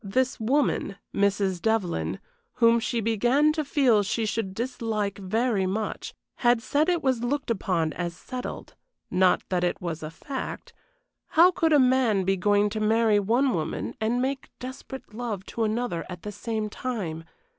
[0.03, 1.61] This woman, Mrs.
[1.61, 2.17] Devlyn,
[2.53, 7.51] whom she began to feel she should dislike very much, had said it was looked
[7.51, 8.73] upon as settled,
[9.11, 10.73] not that it was a fact.
[11.27, 15.65] How could a man be going to marry one woman and make desperate love to
[15.65, 17.23] another at the same time?